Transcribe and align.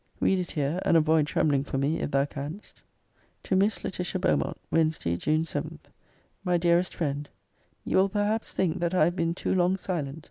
Read 0.19 0.39
it 0.39 0.49
here; 0.53 0.79
and 0.83 0.97
avoid 0.97 1.27
trembling 1.27 1.63
for 1.63 1.77
me, 1.77 1.99
if 1.99 2.09
thou 2.09 2.25
canst. 2.25 2.81
TO 3.43 3.55
MISS 3.55 3.83
LAETITIA 3.83 4.19
BEAUMONT 4.19 4.57
WEDNESDAY, 4.71 5.15
JUNE 5.15 5.45
7. 5.45 5.77
MY 6.43 6.57
DEAREST 6.57 6.95
FRIEND, 6.95 7.29
You 7.85 7.97
will 7.97 8.09
perhaps 8.09 8.51
think 8.51 8.79
that 8.79 8.95
I 8.95 9.03
have 9.05 9.15
been 9.15 9.35
too 9.35 9.53
long 9.53 9.77
silent. 9.77 10.19